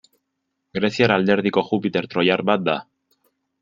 [0.77, 2.81] Greziar alderdiko Jupiter troiar bat da.